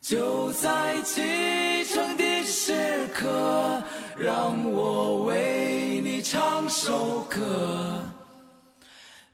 [0.00, 3.82] 就在启程的时刻，
[4.16, 8.02] 让我为你唱首歌。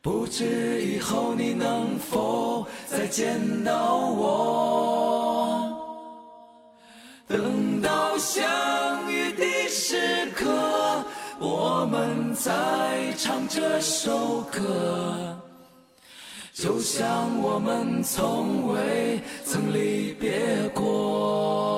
[0.03, 5.73] 不知以后你能否再见到我？
[7.29, 8.45] 等到相
[9.11, 11.05] 遇的时刻，
[11.39, 15.37] 我们再唱这首歌。
[16.59, 21.76] 就像我们从未曾离别过。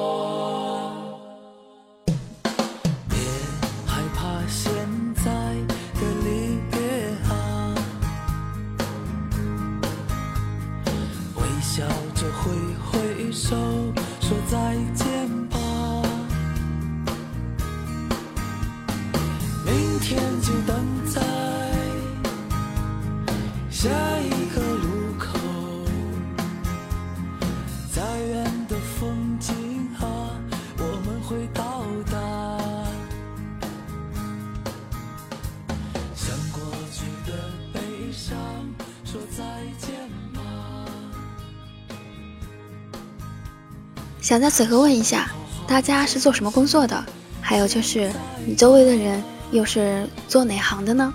[44.21, 45.31] 想在此刻问一下，
[45.67, 47.05] 大家是做什么工作的？
[47.41, 48.11] 还有就是
[48.45, 51.13] 你周围的人又是做哪行的呢？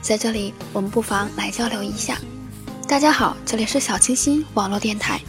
[0.00, 2.16] 在这里，我们不妨来交流一下。
[2.86, 5.20] 大家好，这里是小清新网络电台，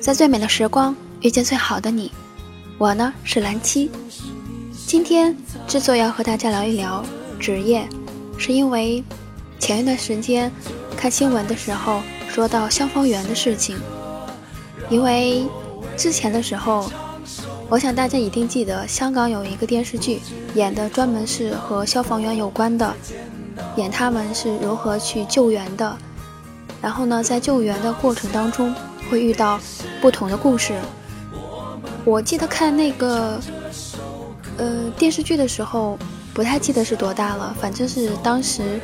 [0.00, 2.10] 在最美的时光遇见最好的你。
[2.78, 3.90] 我呢是蓝七，
[4.86, 5.36] 今天
[5.68, 7.04] 之所以要和大家聊一聊
[7.38, 7.86] 职业，
[8.38, 9.04] 是因为
[9.58, 10.50] 前一段时间
[10.96, 13.76] 看新闻的时候说到消防员的事情，
[14.88, 15.44] 因为
[15.96, 16.90] 之前的时候，
[17.68, 20.20] 我想大家一定记得香港有一个电视剧
[20.54, 22.94] 演的专门是和消防员有关的。
[23.76, 25.96] 演他们是如何去救援的，
[26.82, 28.74] 然后呢，在救援的过程当中
[29.10, 29.58] 会遇到
[30.00, 30.74] 不同的故事。
[32.04, 33.40] 我记得看那个
[34.58, 35.98] 呃电视剧的时候，
[36.32, 38.80] 不太记得是多大了，反正是当时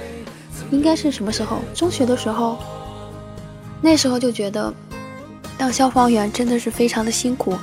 [0.71, 2.59] 应该是什么时候，中学的时候，
[3.81, 4.73] 那时候就觉得
[5.63, 7.57] 当消防员真的是非常的辛苦，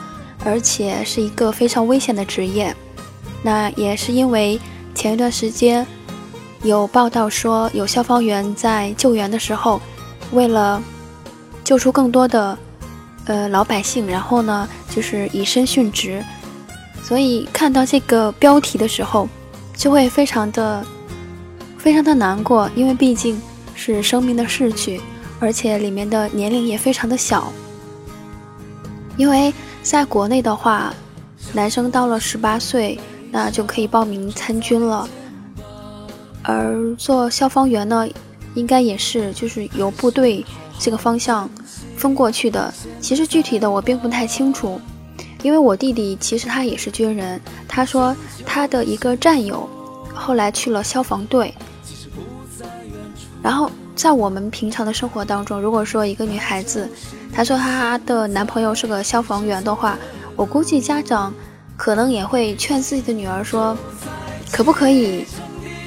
[0.45, 2.73] 而且是一个非常危险的职业。
[3.43, 4.57] 那也是因为
[4.95, 5.85] 前一段时间。
[6.63, 9.81] 有报道说，有消防员在救援的时候，
[10.31, 10.81] 为了
[11.61, 12.57] 救出更多的
[13.25, 16.23] 呃老百姓，然后呢，就是以身殉职。
[17.03, 19.27] 所以看到这个标题的时候，
[19.75, 20.85] 就会非常的
[21.77, 23.41] 非常的难过，因为毕竟
[23.75, 25.01] 是生命的逝去，
[25.41, 27.51] 而且里面的年龄也非常的小。
[29.19, 29.53] 因为
[29.83, 30.93] 在国内的话，
[31.51, 32.97] 男生到了十八岁，
[33.29, 35.05] 那就可以报名参军了。
[36.41, 38.07] 而做消防员呢，
[38.55, 40.45] 应该也是就是由部队
[40.79, 41.49] 这个方向
[41.97, 42.73] 分过去的。
[43.01, 44.79] 其实具体的我并不太清楚，
[45.43, 48.15] 因为我弟弟其实他也是军人，他说
[48.45, 49.67] 他的一个战友
[50.13, 51.53] 后来去了消防队。
[53.43, 56.89] 然后在我们平常的生活当中，如果说一个女孩子，
[57.33, 59.99] 她说她的男朋友是个消防员的话，
[60.37, 61.33] 我估计家长
[61.75, 63.75] 可能也会劝自己的女儿说，
[64.53, 65.25] 可不可以？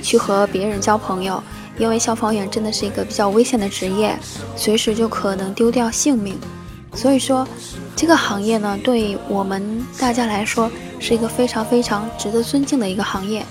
[0.02, 1.42] 去和别人交朋友，
[1.78, 4.14] 因为消防员真的是一个比较危险的职业，
[4.56, 6.38] 随时就可能丢掉性命。
[6.94, 7.48] 所以说，
[7.96, 13.42] 这个行业呢，对我们大家来说是一个非常非常值得尊敬的一个行业。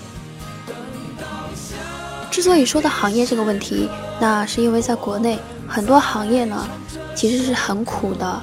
[2.41, 3.87] 之所以说到行业这个问题，
[4.19, 5.37] 那是因为在国内
[5.67, 6.67] 很多行业呢，
[7.13, 8.41] 其实是很苦的，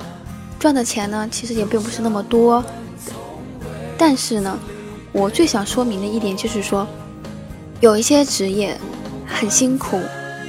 [0.57, 2.65] 赚的钱呢，其实也并不是那么多。
[3.99, 4.57] 但是呢，
[5.11, 6.87] 我最想说明的一点就是说。
[7.81, 8.77] 有一些职业
[9.27, 10.01] 很辛苦、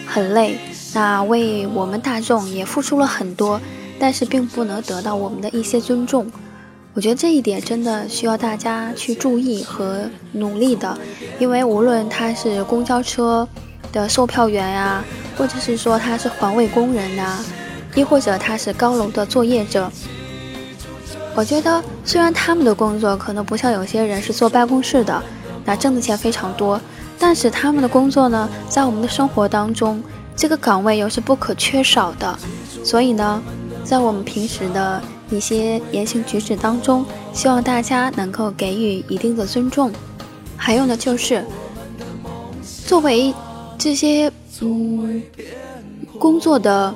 [0.08, 0.60] 很累，
[0.94, 3.60] 那为我们大众也付出了很多，
[4.00, 6.28] 但是并不能得到我们的一些尊重。
[7.00, 11.00] 我觉得这一点真的需要大家去注意和努力的，
[11.40, 13.48] 因为无论他是公交车
[13.94, 15.02] 的售票员呀，
[15.38, 17.40] 或者是说他是环卫工人呐，
[17.96, 19.90] 亦或者他是高楼的作业者，
[21.36, 25.24] 我觉得虽然他们的工作可能不像有些人是坐办公室的，
[25.64, 26.82] 那挣的钱非常多。
[27.18, 30.04] 但是他们的工作呢，在我们的生活当中，
[30.36, 32.38] 这个岗位又是不可缺少的。
[32.84, 33.42] 所以呢，
[33.86, 39.92] 在我们平时的一些言行举止当中，希望大家能够给予一定的尊重。
[40.56, 41.46] 还有呢，就是
[42.86, 43.34] 作为
[43.78, 44.32] 这些
[44.62, 45.22] 嗯
[46.18, 46.94] 工作的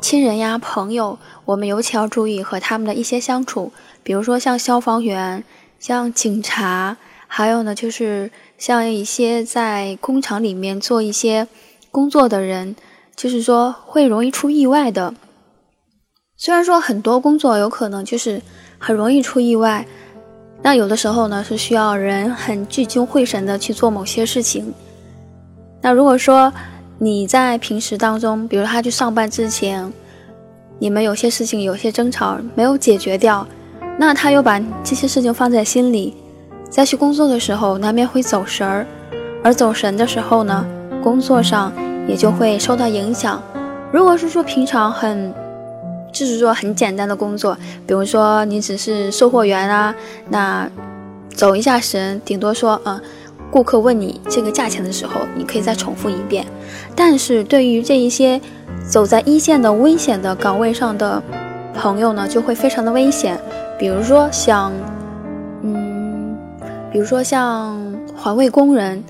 [0.00, 3.72] 亲人呀、朋友，我们尤其要注意和他们的一些相处。
[4.02, 5.44] 比如说像消防员、
[5.78, 6.96] 像警察，
[7.26, 8.30] 还有呢就是。
[8.60, 11.48] 像一些在工厂里面做一些
[11.90, 12.76] 工作的人，
[13.16, 15.14] 就是说会容易出意外的。
[16.42, 18.40] 虽然说很多工作有可能就是
[18.78, 19.86] 很容易出意外，
[20.62, 24.72] 那有的时候呢是需要人很聚精会神的去做某些事情。
[25.82, 26.50] 那如果说
[26.96, 29.92] 你在平时当中，比如他去上班之前，
[30.78, 33.46] 你们有些事情有些争吵没有解决掉，
[33.98, 36.16] 那他又把这些事情放在心里，
[36.70, 38.86] 再去工作的时候难免会走神儿，
[39.44, 40.66] 而走神的时候呢，
[41.02, 41.70] 工作上
[42.08, 43.42] 也就会受到影响。
[43.92, 45.30] 如果是说平常很。
[46.12, 49.94] 就是说很简单的工作，比如说你只是售货员啊，
[50.28, 50.68] 那
[51.34, 53.00] 走一下神，顶多说，嗯，
[53.50, 56.44] 顾客问你这个价钱的时候，你可以再重复一遍。
[56.94, 58.40] 但是对于这一些
[58.88, 61.22] 走在一线的危险的岗位上的
[61.74, 63.38] 朋友呢，就会非常的危险。
[63.78, 64.72] 比如说像，
[65.62, 66.36] 嗯，
[66.92, 67.80] 比如说像
[68.16, 69.02] 环卫工人，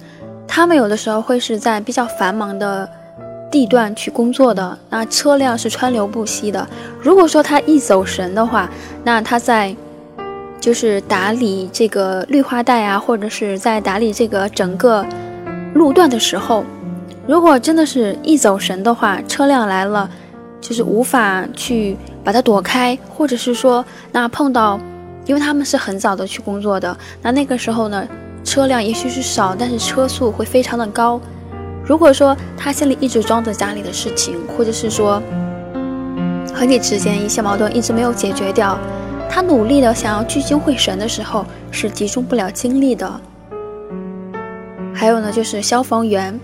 [0.47, 2.89] 他们有的时候会是在比较繁忙的。
[3.51, 6.67] 地段去工作的那车辆是川流不息的。
[7.01, 8.71] 如果说他一走神的话，
[9.03, 9.75] 那他在
[10.61, 15.05] 就是打理这个绿化带啊，或者是在打理这个整个
[15.75, 16.65] 路段的时候，
[17.27, 20.09] 如果真的是一走神的话，车辆来了
[20.61, 24.79] 就是无法去把它躲开，或者是说那碰到，
[25.27, 28.07] 因为他们是很早的去工作的，那那个时候呢，
[28.45, 31.21] 车辆也许是少，但是车速会非常的高。
[31.85, 35.21] 如果说他心里一直装着家里的事情，或者是说
[36.55, 38.79] 和你之间一些矛盾一直没有解决掉，
[39.29, 43.21] 他努力的想要聚精会神的时候是集中不了精力的。
[44.95, 46.39] 还有呢，就是消防员，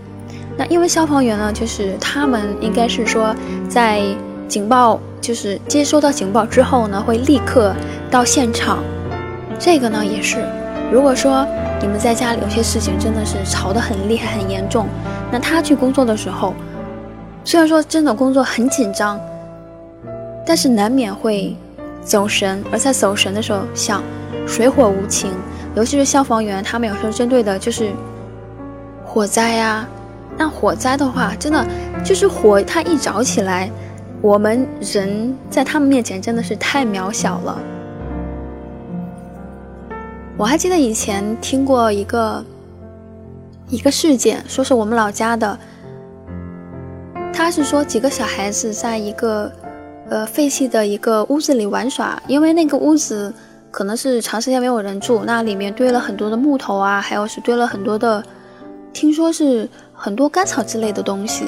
[0.56, 3.34] 那因为消防员呢，就是他们应该是说
[3.68, 4.02] 在
[4.48, 7.74] 警报就是接收到警报之后呢，会立刻
[8.10, 8.78] 到现场。
[9.58, 10.44] 这个呢也是，
[10.90, 11.46] 如果说
[11.81, 14.87] 你们在家里有些事情真的是吵得很厉害、很严重。
[15.31, 16.55] 那他去工作的时候，
[17.44, 19.20] 虽然说真的工作很紧张，
[20.46, 21.56] 但是难免会
[22.02, 22.64] 走神。
[22.73, 24.02] 而在走神的时候，想
[24.46, 25.31] 水火无情，
[25.75, 27.90] 尤其是消防员，他们有时候针对的就是
[29.05, 29.87] 火灾呀。
[30.38, 31.67] 那火灾的话，真的
[32.05, 33.70] 就是火，它一着起来，
[34.20, 37.58] 我们人在他们面前真的是太渺小了。
[40.36, 42.44] 我还记得以前听过一个。
[43.68, 45.58] 一个事件，说是我们老家的，
[47.34, 49.50] 他是说几个小孩子在一个
[50.08, 53.34] 呃废弃的一个屋子里玩耍，因为那个屋子
[53.72, 58.22] 可能是长时间没有人住，那里面堆了很多的木头啊，还有是堆了很多的，
[58.92, 61.46] 听说是很多干草之类的东西。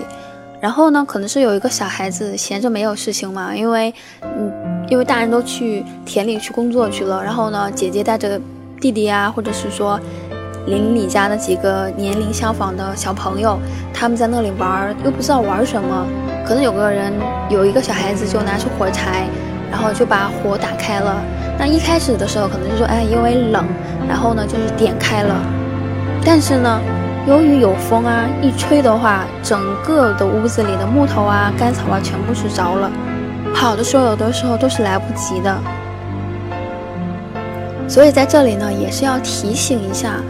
[0.61, 4.53] 然后呢，可能是有一个小孩子闲着没有事情嘛，因为嗯，
[4.89, 8.41] 因为大人都去田里去工作去了，然后呢，姐姐带着
[8.81, 9.99] 弟弟啊，或者是说。
[10.67, 13.59] 邻里家的几个年龄相仿的小朋友，
[13.91, 16.07] 他们在那里玩，又不知道玩什么。
[16.47, 17.11] 可能有个人
[17.49, 19.27] 有一个小孩子就拿出火柴，
[19.71, 21.23] 然后就把火打开了。
[21.59, 23.65] 那一开始的时候可能就说，哎，因为冷，
[24.07, 25.35] 然后呢就是点开了。
[26.23, 26.79] 但是呢，
[27.27, 32.91] 由于有风啊，一吹的话，整个的屋子里的木头啊、干草啊全部是着了。
[33.55, 35.57] 跑的时候有的时候都是来不及的。
[37.89, 40.21] 所以在这里呢，也是要提醒一下。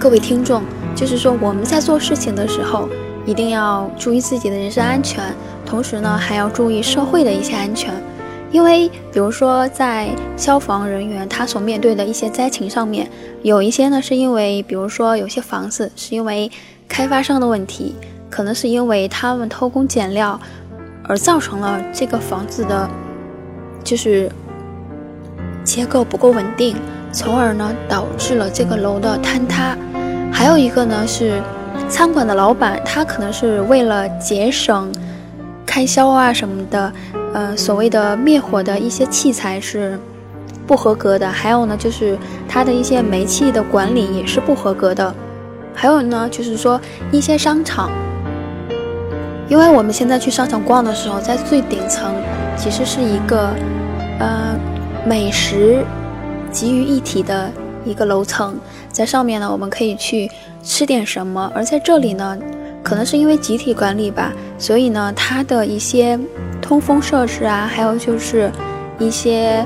[0.00, 0.62] 各位听众，
[0.96, 2.88] 就是说我们在做事情的时候，
[3.26, 5.22] 一定要注意自己的人身安全，
[5.66, 7.92] 同时呢，还要注意社会的一些安全。
[8.50, 13.10] 因为，比如说在消防人员他所面对的一些灾情上面，
[13.42, 16.50] 有一些呢是因为，比如说有些房子是因为
[16.88, 17.94] 开发商的问题，
[18.30, 20.40] 可能是因为他们偷工减料，
[21.02, 22.88] 而造成了这个房子的，
[23.82, 24.30] 就是
[25.74, 26.76] 结构不够稳定，
[27.10, 29.76] 从而呢导致了这个楼的坍塌。
[30.32, 31.42] 还有一个呢是
[31.88, 34.88] 餐馆的老板，他可能是为了节省
[35.66, 36.92] 开销啊什么的，
[37.32, 39.98] 呃，所谓的灭火的一些器材是
[40.64, 41.28] 不合格的。
[41.28, 42.16] 还有呢，就是
[42.48, 45.12] 他的一些煤气的管理也是不合格的。
[45.74, 47.90] 还有呢，就是说一些商场，
[49.48, 52.14] 因为我们现在去商场逛的时候，在最顶层
[52.56, 53.50] 其实是一个
[54.20, 54.54] 呃
[55.06, 55.84] 美食
[56.50, 57.50] 集于一体的。
[57.86, 58.58] 一个楼层，
[58.90, 60.26] 在上面呢，我们可以去
[60.62, 61.52] 吃点什么。
[61.54, 62.34] 而在这里呢，
[62.82, 66.18] 可能是因为集体管理吧，所以呢，它的一些
[66.62, 68.50] 通风设施啊，还有就是
[68.98, 69.62] 一些，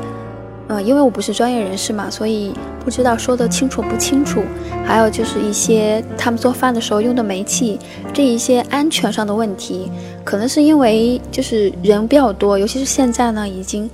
[0.66, 2.52] 呃，因为我不是专业人士嘛，所以
[2.84, 4.42] 不知道说的清楚不清楚。
[4.84, 7.78] 还有就是一些他们做饭的时候用的煤气，
[8.12, 9.92] 这一些安全上的问题，
[10.24, 13.88] 可能是因为就是人比较多，尤其是现在呢，已经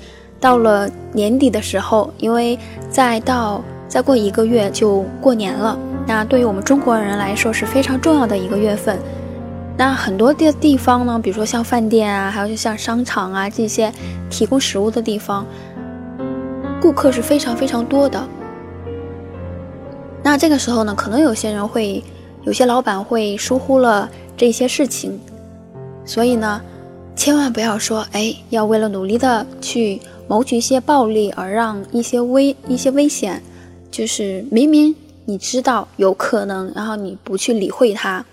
[0.44, 2.58] 到了年底的时候，因为
[2.90, 3.62] 再到。
[3.86, 8.98] 再过一个月就过年了，那对于我们中国人来说是非常重要的一个月份。
[9.76, 13.92] 那很多的地方呢，比如说像饭店啊，还有就像商场啊这些
[14.28, 15.46] 提供食物的地方，
[16.80, 18.20] 顾客是非常非常多的。
[20.24, 22.02] 那这个时候呢，可能有些人会，
[22.42, 25.20] 有些老板会疏忽了这些事情，
[26.04, 26.60] 所以呢，
[27.14, 33.42] 千万不要说，哎，要为了努力的去谋取一些暴利，而让一些危一些危险，
[33.90, 34.94] 就是明明
[35.26, 38.24] 你知道有可能，然后你不去理会它。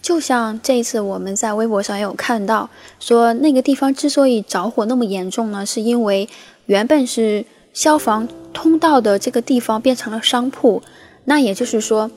[0.00, 6.28] 就像这一次我们在微博上也有看到，说那个地方之所以着火那么严重呢，是因为
[6.66, 10.82] 原本是消防通道的这个地方变成了商铺。
[11.24, 12.10] 那也就是说，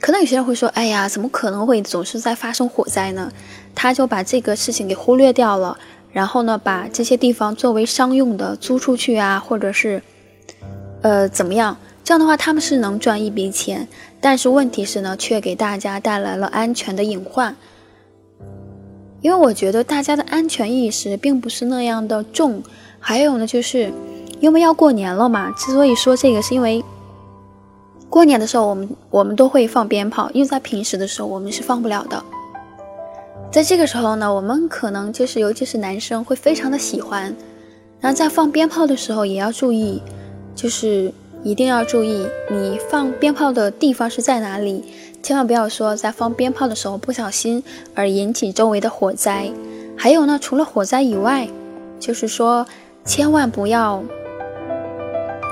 [0.00, 3.32] 可能有些人会说：“哎呀，怎么可能会总是在发生火灾呢？”
[3.74, 5.78] 他就把这个事情给忽略掉了，
[6.12, 10.02] 然后呢，把这些地方作为商用的租出去啊，或者是
[11.02, 11.76] 呃怎么样？
[12.02, 13.86] 这样的话，他们是能赚一笔钱。
[14.20, 17.54] 但是问题是呢，却给大家带来了安全的隐患。
[19.20, 22.62] 因为我觉得大家的安全意识并不是那样的重。
[22.98, 23.92] 还有呢，就是
[24.40, 25.50] 因为要过年了嘛。
[25.50, 26.82] 之所以说这个，是因为
[28.08, 32.24] 过年的时候我们我们都会放鞭炮，因为在平时的时候我们是放不了的。
[33.50, 37.34] 在这个时候呢，我们可能就是尤其是男生会非常的喜欢。
[38.00, 40.02] 然后在放鞭炮的时候也要注意，
[40.54, 41.12] 就是。
[41.44, 44.84] 一定要注意，你放鞭炮的地方是在哪里？
[45.22, 47.62] 千万不要说在放鞭炮的时候不小心
[47.94, 49.48] 而引起周围的火灾。
[49.96, 51.48] 还有呢，除了火灾以外，
[52.00, 52.66] 就是说
[53.04, 54.02] 千万不要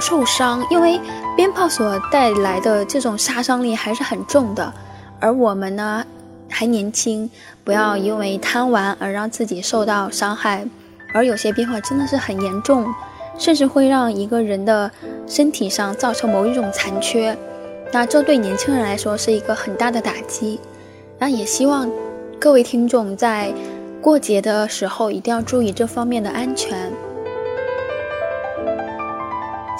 [0.00, 1.00] 受伤，因为
[1.36, 4.74] 鞭炮所带来的这种杀伤力还是很重的。
[5.20, 6.04] 而我们呢
[6.48, 7.30] 还年轻，
[7.64, 10.66] 不要因为贪玩而让自己受到伤害。
[11.14, 12.86] 而有些变化真的是很严重。
[13.38, 14.90] 甚至会让一个人的
[15.26, 17.36] 身体上造成某一种残缺，
[17.92, 20.58] 那这对年轻人来说是一个很大的打击。
[21.18, 21.86] 那也希望
[22.40, 23.52] 各位听众在
[24.00, 26.90] 过节的时候一定要注意这方面的安全。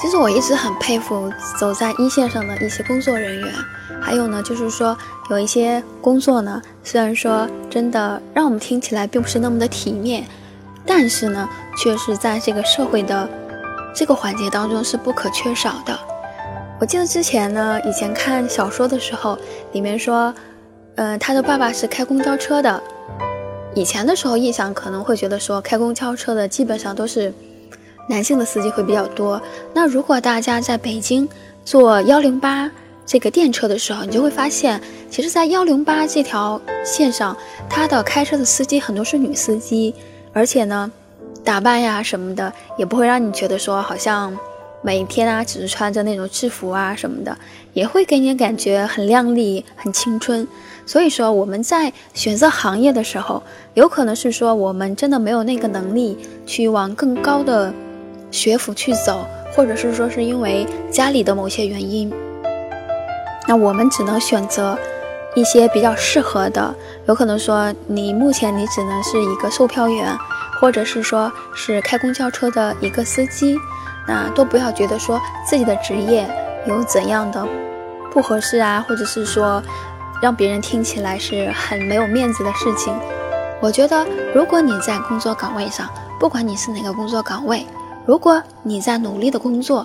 [0.00, 3.52] 其实我一直很佩服走在一线上的一些工作人员，
[4.00, 4.96] 还有呢，就是说
[5.30, 10.24] 有一些工作呢，虽然说真的让我们听起来并不是那么的体面，
[10.84, 11.48] 但是呢，
[11.78, 13.28] 却是在这个社会的。
[13.98, 15.98] 这个环节当中是不可缺少的。
[16.78, 19.38] 我记得之前呢，以前看小说的时候，
[19.72, 20.34] 里面说，
[20.96, 22.82] 嗯，他的爸爸是开公交车的。
[23.74, 27.32] 以前的时候印象可能会觉得说，开公交车的基本上都是
[28.08, 29.40] 男性的司机会比较多。
[29.74, 31.28] 那如果大家在北京
[31.64, 32.70] 坐幺零八
[33.04, 37.36] 这个电车的时候，你就会发现，其实，在幺零八这条线上，
[37.68, 39.94] 他的开车的司机很多是女司机，
[40.32, 40.90] 而且呢。
[41.44, 44.36] 打扮呀什么的，也不会让你觉得说好像
[44.82, 47.38] 每天啊只是穿着那种制服啊什么的，
[47.72, 50.44] 也会给你感觉很靓丽、很青春。
[50.86, 53.40] 所以说我们在选择行业的时候，
[53.74, 57.72] 有可能是说我们真的没有那个能力去往更高的
[58.30, 62.12] 学府去走，或者是说是因为家里的某些原因，
[63.46, 64.78] 那我们只能选择
[65.34, 66.74] 一些比较适合的。
[67.06, 70.16] 有可能说你目前你只能是一个售票员。
[70.58, 73.58] 或者是说，是开公交车的一个司机，
[74.08, 76.26] 那都不要觉得说自己的职业
[76.66, 77.46] 有怎样的
[78.10, 79.62] 不合适啊，或者是说
[80.22, 82.98] 让别人听起来是很没有面子的事情。
[83.60, 85.86] 我觉得，如果你在工作岗位上，
[86.18, 87.66] 不管你是哪个工作岗位，
[88.06, 89.84] 如果你在努力的工作，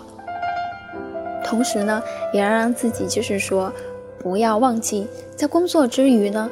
[1.44, 2.02] 同时呢，
[2.32, 3.74] 也要让自己就是说，
[4.20, 6.50] 不要忘记在工作之余呢。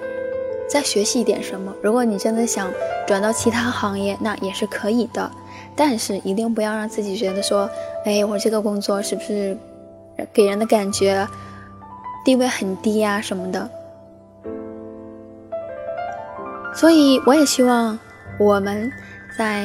[0.68, 1.74] 再学习一点什么？
[1.82, 2.72] 如果你真的想
[3.08, 5.32] 转到其他行业，那也是可以的。
[5.76, 7.70] 但是一定不要让自己觉得说，
[8.06, 9.58] 哎，我这个工作是不是
[10.34, 11.28] 给人的感觉
[12.24, 13.70] 地位很低啊什么的。
[16.76, 17.98] 所以我也希望
[18.40, 18.92] 我们
[19.38, 19.64] 在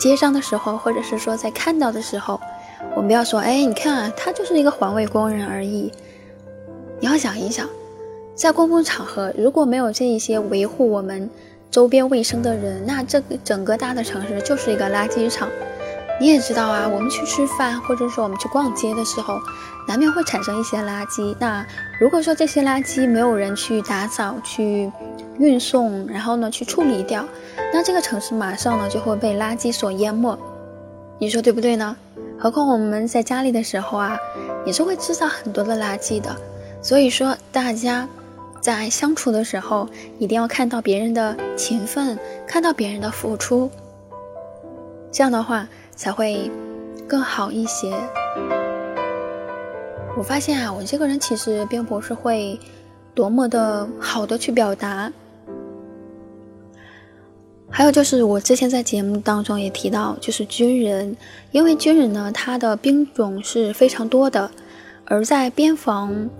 [0.00, 2.40] 接上的时候，或者是说在看到的时候，
[2.96, 5.92] 我们不要说，哎，你看他就是一个环卫工人而已。
[6.98, 7.68] 你要想一想。
[8.34, 11.28] 在公共场合，如果没有这一些维护我们
[11.70, 15.46] 周边卫生的人，那这个整个大的城市就是一个垃圾场。
[16.20, 19.40] 你也知道啊，我们去吃饭，或者说我们去逛街的时候，
[19.88, 21.34] 难免会产生一些垃圾。
[21.40, 21.66] 那
[21.98, 24.92] 如果说这些垃圾没有人去打扫、去
[25.38, 27.24] 运送，然后呢去处理掉，
[27.72, 30.38] 那这个城市马上呢就会被垃圾所淹没。
[31.18, 31.96] 你说对不对呢？
[32.38, 34.18] 何况我们在家里的时候啊，
[34.66, 36.36] 也是会制造很多的垃圾的。
[36.82, 38.06] 所以说，大家。
[38.60, 43.70] 在相处的时候，一定要看到别人的勤奋，看到别人的付出，
[45.10, 45.66] 这样的话
[46.00, 46.50] 才会
[47.06, 47.92] 更好一些。
[50.16, 52.58] 我发现啊，我这个人其实并不是会
[53.14, 55.12] 多么的好的去表达，
[57.68, 61.14] 还有就是我之前在节目当中也提到，就是军人，
[61.52, 64.50] 因为军人呢，他的兵种是非常多的，
[65.04, 66.30] 而在边防，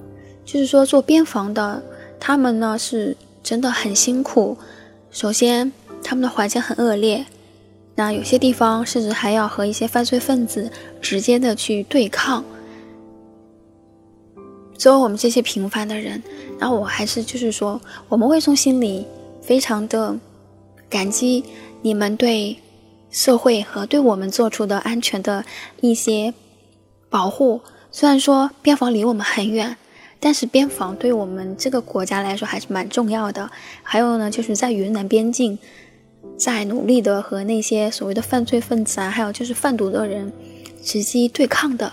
[0.42, 1.82] 就是说做边防的，
[2.18, 4.56] 他们呢是真的很辛苦。
[5.10, 5.70] 首先，
[6.02, 7.26] 他们的环境很恶劣，
[8.00, 12.42] 那有些地方甚至还要和一些犯罪分子直接的去对抗。
[14.78, 16.22] 作为我们这些平凡的人，
[16.58, 17.78] 那我还是就是说，
[18.08, 19.06] 我们会从心里
[19.42, 20.18] 非常的。
[20.88, 21.44] 感激
[21.82, 22.56] 你们对
[23.12, 25.44] 社会和对我们做出的安全的
[25.80, 26.34] 一些
[27.08, 27.60] 保护。
[27.92, 29.76] 虽然说边防离我们很远，
[30.18, 33.48] 但是边防对我们这个国家来说还是蛮重要的。
[33.84, 35.56] 还有呢，就是在云南边境，
[36.40, 40.32] 在努力的和那些所谓的犯罪分子啊，还有就是贩毒的人
[40.82, 41.92] 直接对抗的。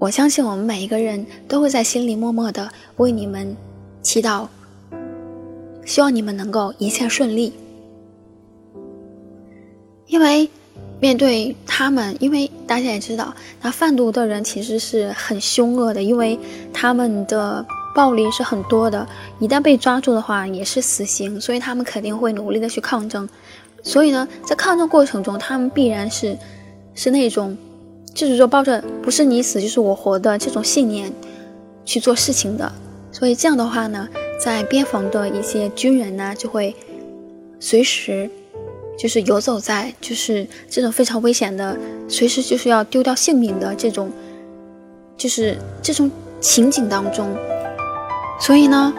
[0.00, 3.56] 我相信我们每一个人都会在心里默默的为你们
[4.02, 4.48] 祈祷，
[5.84, 7.52] 希望你们能够一切顺利。
[10.08, 10.50] 因为
[11.00, 16.36] 面对他们，因为大家也知道，那贩毒的人其实是很凶恶的，因为
[16.72, 17.64] 他们的
[17.96, 19.08] 暴力是很多的，
[19.40, 23.26] 一旦被抓住的话也是死刑，所以他们肯定会努力的去抗争。
[23.82, 26.36] 所以呢，在抗争过程中，他们必然是
[26.94, 27.56] 是那种，
[28.12, 31.10] 就是说抱着不是你死就是我活的这种信念
[31.86, 32.70] 去做事情的。
[33.10, 34.06] 所以这样的话呢，
[34.38, 36.76] 在边防的一些军人呢，就会
[37.58, 38.30] 随时。
[38.98, 41.76] 就是游走在就是这种非常危险的，
[42.08, 44.10] 随时就是要丢掉性命的这种，
[45.18, 46.10] 就是这种
[46.40, 47.28] 情景当中。
[48.38, 48.92] 所以呢，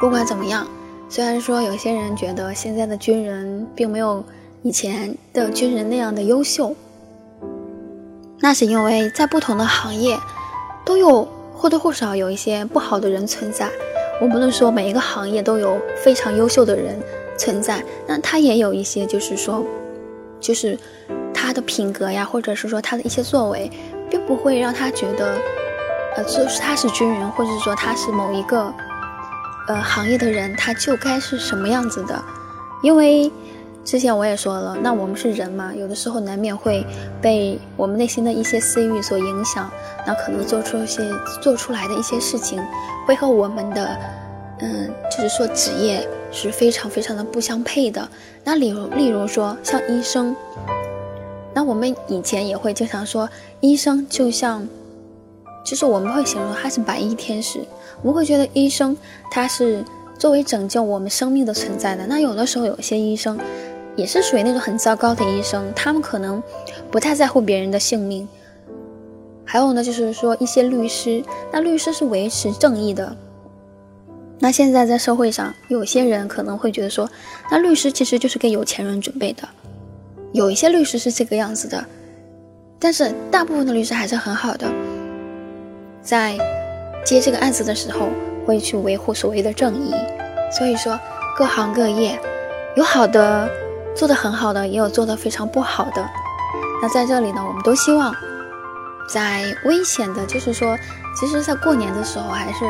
[0.00, 0.66] 不管怎么样，
[1.08, 4.24] 虽然说有些人觉得现在的军人并没有
[4.62, 6.74] 以前的军人那样的优秀，
[8.40, 10.18] 那是因为在不同的行业
[10.84, 13.70] 都有或多或少有一些不好的人存在。
[14.20, 16.98] 我不能说每一个行业都有非常优秀的人。
[17.38, 19.62] 存在，那他也有一些，就是说，
[20.40, 20.78] 就是
[21.34, 23.70] 他的品格呀，或者是说他的一些作为，
[24.08, 25.36] 并不会让他觉得，
[26.16, 28.72] 呃，就是他是军人，或者说他是某一个，
[29.68, 32.24] 呃，行业的人，他就该是什么样子的。
[32.82, 33.30] 因为
[33.84, 36.84] 之前我也说了，那我们是人嘛，有的时候难免会
[37.20, 39.70] 被我们内心的一些私欲所影响，
[40.06, 41.02] 那可能做出一些
[41.40, 42.62] 做出来的一些事情，
[43.06, 43.96] 会和我们的。
[44.60, 48.08] 嗯，就是说职业是非常非常的不相配的。
[48.42, 50.34] 那例如，例如说像医生，
[51.52, 53.28] 那我们以前也会经常说，
[53.60, 54.66] 医生就像，
[55.66, 57.60] 就是我们会形容他是白衣天使。
[58.00, 58.96] 我们会觉得医生
[59.30, 59.84] 他是
[60.16, 62.06] 作为拯救我们生命的存在的。
[62.06, 63.38] 那有的时候有些医生
[63.96, 66.42] 也是属于那种很糟糕的医生，他们可能
[66.90, 68.26] 不太在乎别人的性命。
[69.44, 73.16] 还有呢，就是说一些律师，那律师是维持正义的。
[74.38, 77.08] 那现在在社会上，有些人可能会觉得说，
[77.50, 79.48] 那律师其实就是给有钱人准备的。
[80.32, 81.82] 有一些律师是这个样子的，
[82.78, 84.70] 但是大部分的律师还是很好的，
[86.06, 86.38] 在
[87.04, 88.08] 接这个案子的时候
[88.46, 89.92] 会去维护所谓的正义。
[90.56, 90.98] 所以说，
[91.36, 92.18] 各行各业
[92.76, 93.50] 有好的
[93.94, 96.08] 做得很好的，也有做得非常不好的。
[96.80, 98.14] 那在这里呢，我们都希望，
[99.12, 100.78] 在危险的，就是说，
[101.20, 102.64] 其实，在过年的时候还是。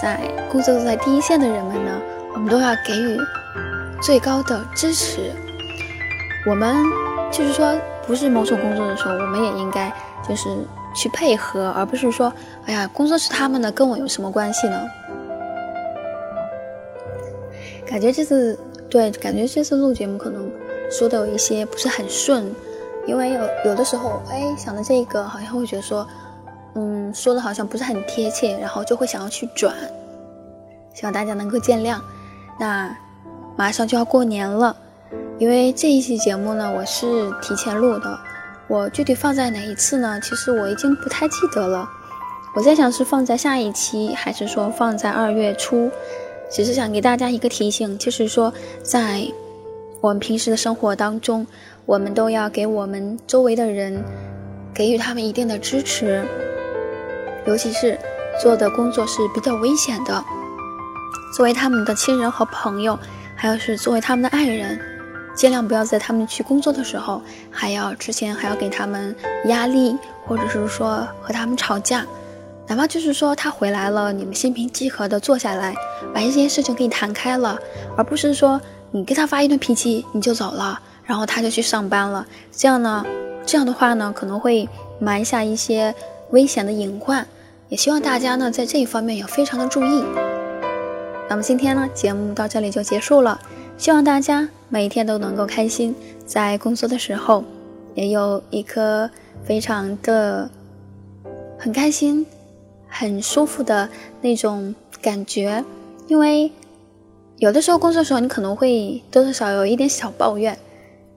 [0.00, 1.90] 在工作在第一线的人们呢，
[2.32, 3.18] 我们都要给予
[4.00, 5.32] 最高的支持。
[6.46, 6.76] 我们
[7.32, 7.74] 就是说，
[8.06, 9.92] 不是某种工作的时候，我们也应该
[10.28, 10.48] 就是
[10.98, 12.32] 去配合，而不是说，
[12.66, 14.80] 哎呀，工作是他们的，跟我有什么关系呢？
[17.86, 18.58] 感觉这次
[18.90, 20.50] 对，感觉这次录节目可能
[20.90, 22.52] 说的有一些不是很顺，
[23.06, 26.06] 因为有有的时候，哎，想的这个好像会觉得说。
[26.74, 29.74] 嗯，说的好像不是很贴切，然后就会想要去转，
[30.94, 31.98] 希望大家能够见谅。
[32.56, 32.94] 那
[33.56, 34.76] 马上就要过年了，
[35.38, 38.16] 因为这一期节目呢，我是提前录的，
[38.68, 40.20] 我具体放在哪一次呢？
[40.20, 41.88] 其实我已经不太记得了。
[42.54, 45.90] 我在想是放在下一期，还是说放在二月初？
[46.50, 48.52] 只是想给大家一个提醒，就是说
[48.82, 49.22] 在
[50.00, 51.46] 我们平时的生活当中，
[51.86, 54.04] 我们都要给我们周围的人
[54.74, 56.22] 给予他们一定的支持。
[57.46, 57.98] 尤其是
[58.42, 60.22] 做的工作是比较危险的，
[61.34, 62.98] 作为他们的亲人和朋友，
[63.34, 64.78] 还有是作为他们的爱人，
[65.38, 69.96] 尽量不要在他们去工作的时候，还要之前还要给他们压力，
[70.26, 72.04] 或者是说和他们吵架，
[72.66, 75.76] 哪怕就是说他回来了，你们心平气和的坐下来，
[76.12, 77.56] 把一些事情给你谈开了，
[77.96, 83.06] 而不是说你给他发一顿脾气你就走了，然后他就去上班了，这样呢，
[83.46, 85.94] 这样的话呢，可能会埋下一些
[86.30, 87.24] 危险的隐患。
[87.68, 90.02] 也希望大家呢在这一方面要非常的注意。
[91.30, 93.38] 那么今天呢节目到这里就结束了，
[93.78, 95.94] 希望大家每一天都能够开心，
[96.26, 97.44] 在工作的时候
[97.94, 99.08] 也有一颗
[99.44, 100.50] 非常的
[101.56, 102.26] 很开心、
[102.88, 103.88] 很舒服的
[104.20, 105.64] 那种感觉。
[106.08, 106.50] 因为
[107.36, 110.58] 有的时候工作的时候，你可能会多多少少有一点小抱怨，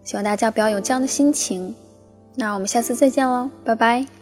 [0.04, 1.74] 希望大家不要有这样的心情。
[2.36, 4.21] 那我们下次再见喽，拜拜。